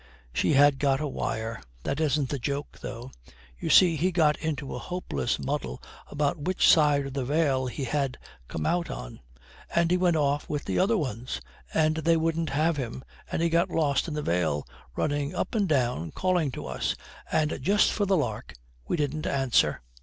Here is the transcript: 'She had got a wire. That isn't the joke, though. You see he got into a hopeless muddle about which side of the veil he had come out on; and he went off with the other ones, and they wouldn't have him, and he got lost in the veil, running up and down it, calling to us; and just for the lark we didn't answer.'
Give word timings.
'She 0.33 0.53
had 0.53 0.79
got 0.79 0.99
a 0.99 1.05
wire. 1.07 1.61
That 1.83 1.99
isn't 1.99 2.29
the 2.29 2.39
joke, 2.39 2.79
though. 2.81 3.11
You 3.59 3.69
see 3.69 3.95
he 3.97 4.11
got 4.11 4.35
into 4.39 4.73
a 4.73 4.79
hopeless 4.79 5.37
muddle 5.37 5.79
about 6.07 6.39
which 6.41 6.67
side 6.67 7.05
of 7.05 7.13
the 7.13 7.23
veil 7.23 7.67
he 7.67 7.83
had 7.83 8.17
come 8.47 8.65
out 8.65 8.89
on; 8.89 9.19
and 9.75 9.91
he 9.91 9.97
went 9.97 10.15
off 10.15 10.49
with 10.49 10.65
the 10.65 10.79
other 10.79 10.97
ones, 10.97 11.39
and 11.71 11.97
they 11.97 12.17
wouldn't 12.17 12.49
have 12.49 12.77
him, 12.77 13.03
and 13.31 13.43
he 13.43 13.49
got 13.49 13.69
lost 13.69 14.07
in 14.07 14.15
the 14.15 14.23
veil, 14.23 14.65
running 14.95 15.35
up 15.35 15.53
and 15.53 15.69
down 15.69 16.07
it, 16.07 16.15
calling 16.15 16.49
to 16.53 16.65
us; 16.65 16.95
and 17.31 17.59
just 17.61 17.91
for 17.91 18.07
the 18.07 18.17
lark 18.17 18.55
we 18.87 18.97
didn't 18.97 19.27
answer.' 19.27 19.83